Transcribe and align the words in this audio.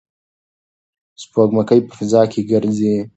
سپوږمکۍ 1.21 1.79
په 1.87 1.93
فضا 1.99 2.21
کې 2.31 2.41
ګرځي. 2.51 2.95